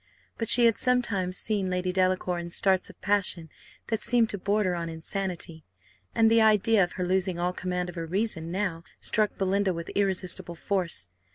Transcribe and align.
But 0.39 0.49
she 0.49 0.65
had 0.65 0.79
sometimes 0.79 1.37
seen 1.37 1.69
Lady 1.69 1.91
Delacour 1.93 2.39
in 2.39 2.49
starts 2.49 2.89
of 2.89 2.99
passion 3.01 3.51
that 3.89 4.01
seemed 4.01 4.31
to 4.31 4.39
border 4.39 4.73
on 4.73 4.89
insanity, 4.89 5.63
and 6.15 6.27
the 6.31 6.41
idea 6.41 6.83
of 6.83 6.93
her 6.93 7.03
losing 7.05 7.37
all 7.37 7.53
command 7.53 7.87
of 7.87 7.93
her 7.93 8.07
reason 8.07 8.51
now 8.51 8.83
struck 8.99 9.37
Belinda 9.37 9.75
with 9.75 9.89
irresistible 9.89 10.55
force. 10.55 11.07